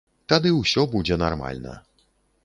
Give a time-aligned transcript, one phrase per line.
[0.31, 1.75] Тады ўсё будзе нармальна.